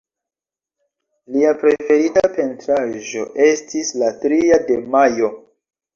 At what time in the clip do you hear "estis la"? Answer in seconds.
3.49-4.11